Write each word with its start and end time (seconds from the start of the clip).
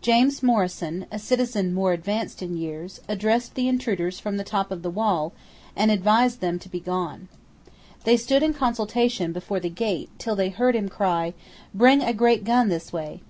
James 0.00 0.40
Morison, 0.40 1.04
a 1.10 1.18
citizen 1.18 1.74
more 1.74 1.92
advanced 1.92 2.42
in 2.42 2.56
years, 2.56 3.00
addressed 3.08 3.56
the 3.56 3.66
intruders 3.66 4.20
from 4.20 4.36
the 4.36 4.44
top 4.44 4.70
of 4.70 4.82
the 4.82 4.88
wall 4.88 5.32
and 5.74 5.90
advised 5.90 6.38
them 6.40 6.60
to 6.60 6.68
be 6.68 6.78
gone. 6.78 7.26
They 8.04 8.16
stood 8.18 8.44
in 8.44 8.54
consultation 8.54 9.32
before 9.32 9.58
the 9.58 9.68
gate 9.68 10.10
till 10.16 10.36
they 10.36 10.50
heard 10.50 10.76
him 10.76 10.88
cry, 10.88 11.34
"Bring 11.74 12.02
a 12.04 12.12
great 12.14 12.44
gun 12.44 12.68
this 12.68 12.92
way." 12.92 13.20